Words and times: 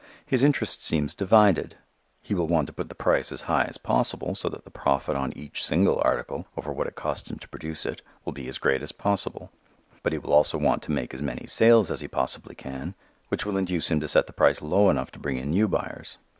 His 0.25 0.43
interest 0.43 0.81
seems 0.81 1.13
divided. 1.13 1.75
He 2.23 2.33
will 2.33 2.47
want 2.47 2.65
to 2.65 2.73
put 2.73 2.89
the 2.89 2.95
price 2.95 3.31
as 3.31 3.43
high 3.43 3.65
as 3.65 3.77
possible 3.77 4.33
so 4.33 4.49
that 4.49 4.63
the 4.63 4.71
profit 4.71 5.15
on 5.15 5.31
each 5.33 5.63
single 5.63 6.01
article 6.03 6.47
(over 6.57 6.73
what 6.73 6.87
it 6.87 6.95
costs 6.95 7.29
him 7.29 7.37
to 7.37 7.47
produce 7.47 7.85
it) 7.85 8.01
will 8.25 8.33
be 8.33 8.47
as 8.47 8.57
great 8.57 8.81
as 8.81 8.91
possible. 8.91 9.51
But 10.01 10.13
he 10.13 10.17
will 10.17 10.33
also 10.33 10.57
want 10.57 10.81
to 10.81 10.91
make 10.91 11.13
as 11.13 11.21
many 11.21 11.45
sales 11.45 11.91
as 11.91 12.01
he 12.01 12.07
possibly 12.07 12.55
can, 12.55 12.95
which 13.27 13.45
will 13.45 13.57
induce 13.57 13.91
him 13.91 13.99
to 13.99 14.07
set 14.07 14.25
the 14.25 14.33
price 14.33 14.59
low 14.59 14.89
enough 14.89 15.11
to 15.11 15.19
bring 15.19 15.37
in 15.37 15.51
new 15.51 15.67
buyers. 15.67 16.17